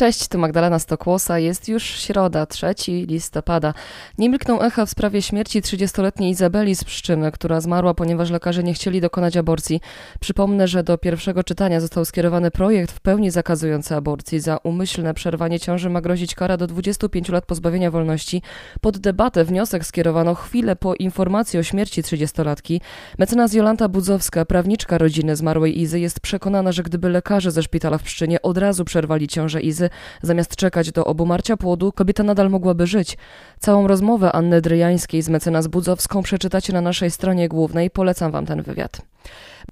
Cześć, 0.00 0.28
tu 0.28 0.38
Magdalena 0.38 0.78
Stokłosa. 0.78 1.38
Jest 1.38 1.68
już 1.68 1.82
środa, 1.84 2.46
3 2.46 2.66
listopada. 2.88 3.74
Nie 4.18 4.28
milkną 4.28 4.60
echa 4.60 4.86
w 4.86 4.90
sprawie 4.90 5.22
śmierci 5.22 5.62
30-letniej 5.62 6.30
Izabeli 6.30 6.76
z 6.76 6.84
Pszczyny, 6.84 7.32
która 7.32 7.60
zmarła, 7.60 7.94
ponieważ 7.94 8.30
lekarze 8.30 8.62
nie 8.62 8.74
chcieli 8.74 9.00
dokonać 9.00 9.36
aborcji. 9.36 9.80
Przypomnę, 10.20 10.68
że 10.68 10.82
do 10.82 10.98
pierwszego 10.98 11.44
czytania 11.44 11.80
został 11.80 12.04
skierowany 12.04 12.50
projekt 12.50 12.92
w 12.92 13.00
pełni 13.00 13.30
zakazujący 13.30 13.96
aborcji. 13.96 14.40
Za 14.40 14.56
umyślne 14.56 15.14
przerwanie 15.14 15.60
ciąży 15.60 15.90
ma 15.90 16.00
grozić 16.00 16.34
kara 16.34 16.56
do 16.56 16.66
25 16.66 17.28
lat 17.28 17.46
pozbawienia 17.46 17.90
wolności. 17.90 18.42
Pod 18.80 18.98
debatę 18.98 19.44
wniosek 19.44 19.86
skierowano 19.86 20.34
chwilę 20.34 20.76
po 20.76 20.94
informacji 20.94 21.58
o 21.58 21.62
śmierci 21.62 22.02
30-latki. 22.02 22.80
Mecenas 23.18 23.52
Jolanta 23.52 23.88
Budzowska, 23.88 24.44
prawniczka 24.44 24.98
rodziny 24.98 25.36
zmarłej 25.36 25.80
Izy, 25.80 26.00
jest 26.00 26.20
przekonana, 26.20 26.72
że 26.72 26.82
gdyby 26.82 27.08
lekarze 27.08 27.50
ze 27.50 27.62
szpitala 27.62 27.98
w 27.98 28.02
Pszczynie 28.02 28.42
od 28.42 28.58
razu 28.58 28.84
przerwali 28.84 29.28
ciążę 29.28 29.60
Izy, 29.60 29.89
Zamiast 30.22 30.56
czekać 30.56 30.92
do 30.92 31.04
obumarcia 31.04 31.56
płodu, 31.56 31.92
kobieta 31.92 32.22
nadal 32.22 32.50
mogłaby 32.50 32.86
żyć. 32.86 33.18
Całą 33.58 33.86
rozmowę 33.86 34.32
Anny 34.32 34.60
Dryjańskiej 34.60 35.22
z 35.22 35.28
mecenas 35.28 35.66
Budzowską 35.66 36.22
przeczytacie 36.22 36.72
na 36.72 36.80
naszej 36.80 37.10
stronie 37.10 37.48
głównej. 37.48 37.90
Polecam 37.90 38.32
wam 38.32 38.46
ten 38.46 38.62
wywiad. 38.62 39.02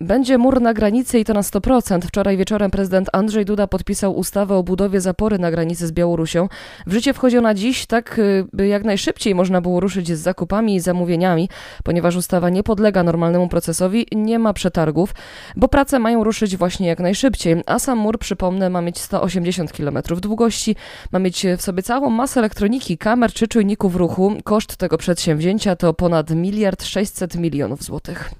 Będzie 0.00 0.38
mur 0.38 0.60
na 0.60 0.74
granicy 0.74 1.18
i 1.18 1.24
to 1.24 1.34
na 1.34 1.40
100%. 1.40 2.00
Wczoraj 2.06 2.36
wieczorem 2.36 2.70
prezydent 2.70 3.08
Andrzej 3.12 3.44
Duda 3.44 3.66
podpisał 3.66 4.16
ustawę 4.16 4.56
o 4.56 4.62
budowie 4.62 5.00
zapory 5.00 5.38
na 5.38 5.50
granicy 5.50 5.86
z 5.86 5.92
Białorusią. 5.92 6.48
W 6.86 6.92
życie 6.92 7.14
wchodzi 7.14 7.38
ona 7.38 7.54
dziś, 7.54 7.86
tak 7.86 8.20
by 8.52 8.66
jak 8.66 8.84
najszybciej 8.84 9.34
można 9.34 9.60
było 9.60 9.80
ruszyć 9.80 10.08
z 10.08 10.20
zakupami 10.20 10.74
i 10.74 10.80
zamówieniami, 10.80 11.48
ponieważ 11.84 12.16
ustawa 12.16 12.50
nie 12.50 12.62
podlega 12.62 13.02
normalnemu 13.02 13.48
procesowi, 13.48 14.06
nie 14.12 14.38
ma 14.38 14.52
przetargów, 14.52 15.14
bo 15.56 15.68
prace 15.68 15.98
mają 15.98 16.24
ruszyć 16.24 16.56
właśnie 16.56 16.88
jak 16.88 17.00
najszybciej. 17.00 17.62
A 17.66 17.78
sam 17.78 17.98
mur, 17.98 18.18
przypomnę, 18.18 18.70
ma 18.70 18.80
mieć 18.80 18.98
180 18.98 19.72
km 19.72 19.98
długości, 20.20 20.76
ma 21.12 21.18
mieć 21.18 21.46
w 21.58 21.62
sobie 21.62 21.82
całą 21.82 22.10
masę 22.10 22.40
elektroniki, 22.40 22.98
kamer 22.98 23.32
czy 23.32 23.48
czujników 23.48 23.96
ruchu. 23.96 24.36
Koszt 24.44 24.76
tego 24.76 24.98
przedsięwzięcia 24.98 25.76
to 25.76 25.94
ponad 25.94 26.30
miliard 26.30 26.84
600 26.84 27.36
milionów 27.36 27.82
złotych. 27.82 28.30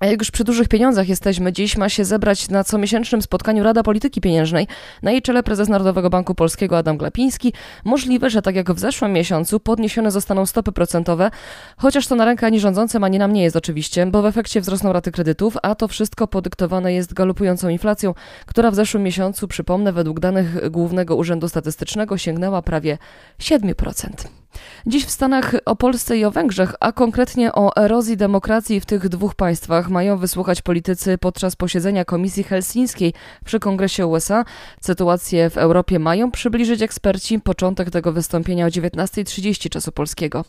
A 0.00 0.06
jak 0.06 0.18
już 0.20 0.30
przy 0.30 0.44
dużych 0.52 0.68
pieniądzach 0.68 1.08
jesteśmy, 1.08 1.52
dziś 1.52 1.76
ma 1.76 1.88
się 1.88 2.04
zebrać 2.04 2.48
na 2.48 2.64
comiesięcznym 2.64 3.22
spotkaniu 3.22 3.64
Rada 3.64 3.82
Polityki 3.82 4.20
Pieniężnej. 4.20 4.66
Na 5.02 5.10
jej 5.10 5.22
czele 5.22 5.42
prezes 5.42 5.68
Narodowego 5.68 6.10
Banku 6.10 6.34
Polskiego 6.34 6.78
Adam 6.78 6.96
Glapiński. 6.98 7.52
Możliwe, 7.84 8.30
że 8.30 8.42
tak 8.42 8.56
jak 8.56 8.72
w 8.72 8.78
zeszłym 8.78 9.12
miesiącu 9.12 9.60
podniesione 9.60 10.10
zostaną 10.10 10.46
stopy 10.46 10.72
procentowe, 10.72 11.30
chociaż 11.76 12.06
to 12.06 12.14
na 12.14 12.24
rękę 12.24 12.46
ani 12.46 12.60
rządzącym, 12.60 13.04
ani 13.04 13.18
nam 13.18 13.32
nie 13.32 13.42
jest 13.42 13.56
oczywiście, 13.56 14.06
bo 14.06 14.22
w 14.22 14.26
efekcie 14.26 14.60
wzrosną 14.60 14.92
raty 14.92 15.12
kredytów, 15.12 15.56
a 15.62 15.74
to 15.74 15.88
wszystko 15.88 16.28
podyktowane 16.28 16.94
jest 16.94 17.14
galopującą 17.14 17.68
inflacją, 17.68 18.14
która 18.46 18.70
w 18.70 18.74
zeszłym 18.74 19.02
miesiącu, 19.02 19.48
przypomnę, 19.48 19.92
według 19.92 20.20
danych 20.20 20.70
Głównego 20.70 21.16
Urzędu 21.16 21.48
Statystycznego 21.48 22.18
sięgnęła 22.18 22.62
prawie 22.62 22.98
7%. 23.40 24.41
Dziś 24.86 25.04
w 25.04 25.10
Stanach 25.10 25.54
o 25.64 25.76
Polsce 25.76 26.18
i 26.18 26.24
o 26.24 26.30
Węgrzech, 26.30 26.74
a 26.80 26.92
konkretnie 26.92 27.52
o 27.52 27.76
erozji 27.76 28.16
demokracji 28.16 28.80
w 28.80 28.86
tych 28.86 29.08
dwóch 29.08 29.34
państwach 29.34 29.88
mają 29.90 30.16
wysłuchać 30.16 30.62
politycy 30.62 31.18
podczas 31.18 31.56
posiedzenia 31.56 32.04
Komisji 32.04 32.44
Helsińskiej 32.44 33.14
przy 33.44 33.60
Kongresie 33.60 34.06
USA. 34.06 34.44
Sytuację 34.80 35.50
w 35.50 35.58
Europie 35.58 35.98
mają 35.98 36.30
przybliżyć 36.30 36.82
eksperci. 36.82 37.40
Początek 37.40 37.90
tego 37.90 38.12
wystąpienia 38.12 38.66
o 38.66 38.68
19.30 38.68 39.68
czasu 39.68 39.92
polskiego. 39.92 40.44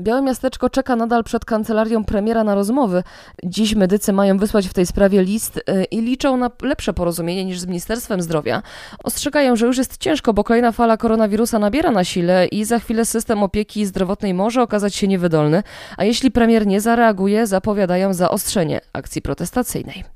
Białe 0.00 0.22
Miasteczko 0.22 0.70
czeka 0.70 0.96
nadal 0.96 1.24
przed 1.24 1.44
kancelarią 1.44 2.04
premiera 2.04 2.44
na 2.44 2.54
rozmowy. 2.54 3.02
Dziś 3.44 3.74
medycy 3.74 4.12
mają 4.12 4.38
wysłać 4.38 4.68
w 4.68 4.74
tej 4.74 4.86
sprawie 4.86 5.22
list 5.22 5.56
y, 5.56 5.84
i 5.84 6.00
liczą 6.00 6.36
na 6.36 6.50
lepsze 6.62 6.92
porozumienie 6.92 7.44
niż 7.44 7.58
z 7.58 7.66
Ministerstwem 7.66 8.22
Zdrowia. 8.22 8.62
Ostrzegają, 9.04 9.56
że 9.56 9.66
już 9.66 9.78
jest 9.78 9.98
ciężko, 9.98 10.34
bo 10.34 10.44
kolejna 10.44 10.72
fala 10.72 10.96
koronawirusa 10.96 11.58
nabiera 11.58 11.90
na 11.90 12.04
sile 12.04 12.46
i 12.46 12.64
za 12.64 12.78
chwilę 12.78 13.04
system 13.04 13.24
system 13.24 13.42
opieki 13.64 13.86
zdrowotnej 13.86 14.34
może 14.34 14.62
okazać 14.62 14.94
się 14.94 15.08
niewydolny, 15.08 15.62
a 15.96 16.04
jeśli 16.04 16.30
premier 16.30 16.66
nie 16.66 16.80
zareaguje, 16.80 17.46
zapowiadają 17.46 18.14
zaostrzenie 18.14 18.80
akcji 18.92 19.22
protestacyjnej. 19.22 20.13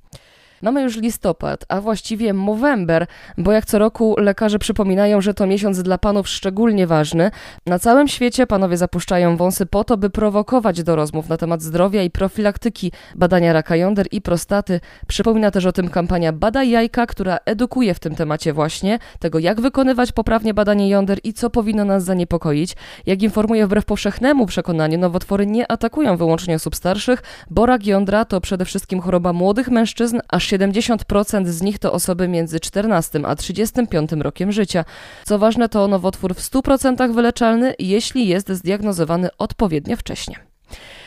Mamy 0.63 0.83
już 0.83 0.97
listopad, 0.97 1.65
a 1.69 1.81
właściwie 1.81 2.35
Movember, 2.35 3.07
bo 3.39 3.53
jak 3.53 3.67
co 3.67 3.79
roku 3.79 4.15
lekarze 4.19 4.59
przypominają, 4.59 5.21
że 5.21 5.35
to 5.35 5.47
miesiąc 5.47 5.83
dla 5.83 5.99
panów 5.99 6.29
szczególnie 6.29 6.87
ważny. 6.87 7.31
Na 7.67 7.79
całym 7.79 8.09
świecie 8.09 8.47
panowie 8.47 8.77
zapuszczają 8.77 9.37
wąsy 9.37 9.67
po 9.67 9.85
to, 9.85 9.97
by 9.97 10.11
prowokować 10.11 10.83
do 10.83 10.97
rozmów 10.97 11.29
na 11.29 11.37
temat 11.37 11.63
zdrowia 11.63 12.03
i 12.03 12.11
profilaktyki, 12.11 12.93
badania 13.15 13.53
raka 13.53 13.77
jąder 13.77 14.07
i 14.11 14.21
prostaty. 14.21 14.81
Przypomina 15.07 15.51
też 15.51 15.67
o 15.67 15.73
tym 15.73 15.89
kampania 15.89 16.33
Badaj 16.33 16.71
Jajka, 16.71 17.07
która 17.07 17.39
edukuje 17.45 17.95
w 17.95 17.99
tym 17.99 18.15
temacie 18.15 18.53
właśnie 18.53 18.99
tego, 19.19 19.39
jak 19.39 19.61
wykonywać 19.61 20.13
poprawnie 20.13 20.55
badanie 20.55 20.89
jąder 20.89 21.19
i 21.25 21.33
co 21.33 21.51
powinno 21.51 21.85
nas 21.85 22.05
zaniepokoić. 22.05 22.77
Jak 23.07 23.23
informuje 23.23 23.67
wbrew 23.67 23.85
powszechnemu 23.85 24.47
przekonaniu, 24.47 24.99
nowotwory 24.99 25.47
nie 25.47 25.73
atakują 25.73 26.17
wyłącznie 26.17 26.55
osób 26.55 26.77
starszych, 26.77 27.23
bo 27.51 27.67
rak 27.67 27.87
jądra 27.87 28.25
to 28.25 28.41
przede 28.41 28.65
wszystkim 28.65 29.01
choroba 29.01 29.33
młodych 29.33 29.69
mężczyzn, 29.69 30.21
aż 30.49 30.61
70% 30.61 31.47
z 31.47 31.63
nich 31.63 31.79
to 31.79 31.93
osoby 31.93 32.29
między 32.29 32.61
14 32.61 33.21
a 33.25 33.37
35 33.37 34.13
rokiem 34.13 34.53
życia. 34.53 34.85
Co 35.25 35.39
ważne, 35.39 35.69
to 35.69 35.89
nowotwór 35.89 36.35
w 36.35 36.41
100% 36.41 37.15
wyleczalny, 37.15 37.75
jeśli 37.79 38.29
jest 38.29 38.49
zdiagnozowany 38.49 39.29
odpowiednio 39.39 39.97
wcześnie. 39.97 40.48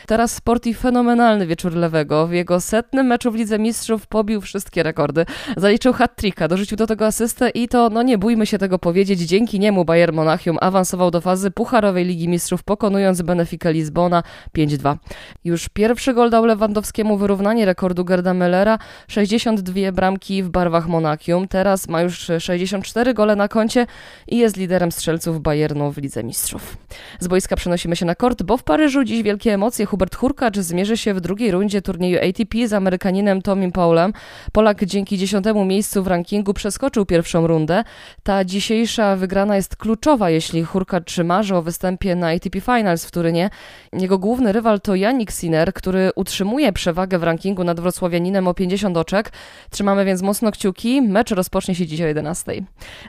Teraz 0.06 0.34
sport 0.34 0.66
i 0.66 0.74
fenomenalny 0.74 1.46
wieczór 1.46 1.74
Lewego. 1.74 2.26
W 2.26 2.32
jego 2.32 2.60
setnym 2.60 3.06
meczu 3.06 3.30
w 3.30 3.34
Lidze 3.34 3.58
Mistrzów 3.58 4.06
pobił 4.06 4.40
wszystkie 4.40 4.82
rekordy. 4.82 5.26
Zaliczył 5.56 5.92
hat-tricka, 5.92 6.48
dorzucił 6.48 6.76
do 6.76 6.86
tego 6.86 7.06
asystę 7.06 7.50
i 7.50 7.68
to, 7.68 7.90
no 7.90 8.02
nie 8.02 8.18
bójmy 8.18 8.46
się 8.46 8.58
tego 8.58 8.78
powiedzieć, 8.78 9.20
dzięki 9.20 9.60
niemu 9.60 9.84
Bayern 9.84 10.16
Monachium 10.16 10.58
awansował 10.60 11.10
do 11.10 11.20
fazy 11.20 11.50
Pucharowej 11.50 12.04
Ligi 12.04 12.28
Mistrzów, 12.28 12.62
pokonując 12.62 13.22
Benfica 13.22 13.70
Lizbona 13.70 14.22
5-2. 14.56 14.96
Już 15.44 15.68
pierwszy 15.68 16.14
gol 16.14 16.30
dał 16.30 16.44
Lewandowskiemu 16.44 17.16
wyrównanie 17.16 17.64
rekordu 17.64 18.04
Gerda 18.04 18.34
Mellera, 18.34 18.78
62 19.08 19.92
bramki 19.92 20.42
w 20.42 20.50
barwach 20.50 20.88
Monachium. 20.88 21.48
Teraz 21.48 21.88
ma 21.88 22.02
już 22.02 22.30
64 22.38 23.14
gole 23.14 23.36
na 23.36 23.48
koncie 23.48 23.86
i 24.28 24.36
jest 24.36 24.56
liderem 24.56 24.92
strzelców 24.92 25.40
Bayernu 25.40 25.92
w 25.92 25.98
Lidze 25.98 26.24
Mistrzów. 26.24 26.76
Z 27.20 27.28
boiska 27.28 27.56
przenosimy 27.56 27.96
się 27.96 28.06
na 28.06 28.14
kort, 28.14 28.42
bo 28.42 28.56
w 28.56 28.62
Paryżu 28.62 29.04
dziś 29.04 29.22
wielkie 29.22 29.54
emocje. 29.54 29.86
Hubert 29.92 30.16
Hurkacz 30.16 30.58
zmierzy 30.58 30.96
się 30.96 31.14
w 31.14 31.20
drugiej 31.20 31.50
rundzie 31.50 31.82
turnieju 31.82 32.18
ATP 32.28 32.68
z 32.68 32.72
Amerykaninem 32.72 33.42
Tomim 33.42 33.72
Paulem. 33.72 34.12
Polak 34.52 34.84
dzięki 34.84 35.18
dziesiątemu 35.18 35.64
miejscu 35.64 36.02
w 36.02 36.06
rankingu 36.06 36.54
przeskoczył 36.54 37.06
pierwszą 37.06 37.46
rundę. 37.46 37.84
Ta 38.22 38.44
dzisiejsza 38.44 39.16
wygrana 39.16 39.56
jest 39.56 39.76
kluczowa, 39.76 40.30
jeśli 40.30 40.64
Hurkacz 40.64 41.18
marzy 41.18 41.56
o 41.56 41.62
występie 41.62 42.16
na 42.16 42.28
ATP 42.28 42.60
Finals 42.60 43.06
w 43.06 43.10
Turynie. 43.10 43.50
Jego 43.92 44.18
główny 44.18 44.52
rywal 44.52 44.80
to 44.80 44.94
Janik 44.94 45.32
Sinner, 45.32 45.72
który 45.72 46.10
utrzymuje 46.16 46.72
przewagę 46.72 47.18
w 47.18 47.22
rankingu 47.22 47.64
nad 47.64 47.80
wrocławianinem 47.80 48.48
o 48.48 48.54
50 48.54 48.96
oczek. 48.96 49.32
Trzymamy 49.70 50.04
więc 50.04 50.22
mocno 50.22 50.52
kciuki. 50.52 51.02
Mecz 51.02 51.30
rozpocznie 51.30 51.74
się 51.74 51.86
dzisiaj 51.86 52.06
o 52.06 52.08
11. 52.08 52.52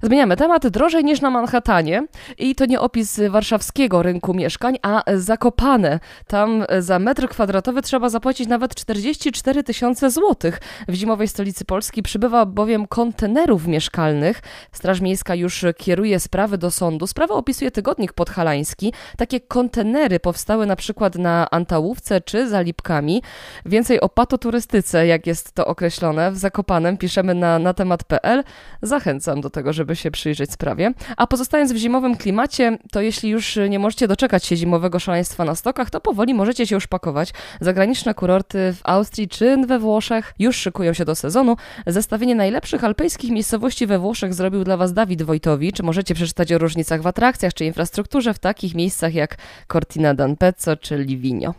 Zmieniamy 0.02 0.38
temat. 0.38 0.68
Drożej 0.68 1.04
niż 1.04 1.22
na 1.22 1.30
Manhattanie. 1.30 2.08
I 2.38 2.56
to 2.56 2.66
nie 2.66 2.80
opis 2.80 3.22
warszawskiego 3.30 4.04
rynku 4.04 4.34
mieszkań, 4.34 4.78
a 4.82 5.04
Zakopane. 5.16 6.00
Tam 6.28 6.66
za 6.80 7.00
metr 7.00 7.28
kwadratowy 7.30 7.82
trzeba 7.82 8.10
zapłacić 8.10 8.48
nawet 8.48 8.76
44 8.76 9.64
tysiące 9.64 10.12
złotych. 10.12 10.62
W 10.88 10.94
zimowej 10.94 11.28
stolicy 11.28 11.66
Polski 11.66 12.04
przybywa 12.04 12.46
bowiem 12.46 12.88
kontenerów 12.88 13.68
mieszkalnych. 13.68 14.42
Straż 14.72 15.02
Miejska 15.02 15.36
już 15.36 15.66
kieruje 15.78 16.20
sprawy 16.20 16.58
do 16.58 16.72
sądu. 16.72 17.08
Sprawę 17.08 17.34
opisuje 17.34 17.72
tygodnik 17.72 18.14
podhalański. 18.14 18.94
Takie 19.18 19.40
kontenery 19.40 20.20
powstały 20.20 20.66
na 20.66 20.76
przykład 20.76 21.16
na 21.16 21.50
Antałówce 21.52 22.22
czy 22.22 22.50
za 22.50 22.62
Lipkami. 22.62 23.24
Więcej 23.66 24.02
o 24.02 24.10
patoturystyce, 24.10 25.08
jak 25.08 25.28
jest 25.28 25.52
to 25.52 25.68
określone, 25.68 26.32
w 26.32 26.38
Zakopanem 26.38 26.98
piszemy 26.98 27.34
na, 27.34 27.60
na 27.60 27.74
temat.pl. 27.74 28.44
Zachęcam 28.82 29.42
do 29.42 29.50
tego, 29.50 29.74
żeby 29.74 29.96
się 29.96 30.12
przyjrzeć 30.12 30.52
sprawie. 30.52 30.94
A 31.18 31.28
pozostając 31.28 31.74
w 31.74 31.78
zimowym 31.78 32.18
klimacie, 32.18 32.78
to 32.92 33.02
jeśli 33.02 33.30
już 33.30 33.60
nie 33.70 33.80
możecie 33.80 34.08
doczekać 34.08 34.46
się 34.46 34.56
zimowego 34.56 35.00
szaleństwa 35.00 35.46
na 35.46 35.56
stokach, 35.56 35.90
to 35.90 36.02
powoli 36.02 36.34
możecie 36.34 36.63
się 36.68 36.76
już 36.76 36.88
pakować. 36.88 37.34
Zagraniczne 37.62 38.14
kurorty 38.14 38.74
w 38.74 38.80
Austrii 38.84 39.28
czy 39.28 39.58
we 39.68 39.80
Włoszech 39.80 40.34
już 40.40 40.56
szykują 40.56 40.94
się 40.94 41.06
do 41.06 41.16
sezonu. 41.16 41.58
Zestawienie 41.88 42.36
najlepszych 42.36 42.84
alpejskich 42.84 43.32
miejscowości 43.32 43.88
we 43.88 44.00
Włoszech 44.00 44.34
zrobił 44.34 44.64
dla 44.64 44.78
Was 44.78 44.94
Dawid 44.94 45.24
Wojtowicz. 45.24 45.82
Możecie 45.82 46.16
przeczytać 46.16 46.52
o 46.52 46.58
różnicach 46.58 47.02
w 47.02 47.08
atrakcjach 47.08 47.54
czy 47.54 47.66
infrastrukturze 47.66 48.34
w 48.34 48.40
takich 48.40 48.76
miejscach 48.76 49.14
jak 49.14 49.38
Cortina 49.68 50.16
d'Ampezzo 50.16 50.80
czy 50.80 50.98
Livigno. 50.98 51.54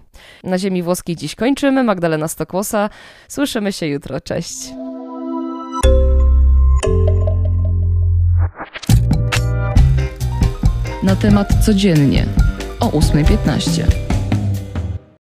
Na 0.44 0.58
ziemi 0.58 0.82
włoskiej 0.82 1.16
dziś 1.16 1.34
kończymy. 1.34 1.82
Magdalena 1.82 2.28
Stokłosa. 2.28 2.90
Słyszymy 3.28 3.72
się 3.72 3.86
jutro. 3.86 4.20
Cześć. 4.20 4.56
Na 11.02 11.16
temat 11.16 11.64
codziennie 11.64 12.26
o 12.80 12.88
8.15. 12.90 14.13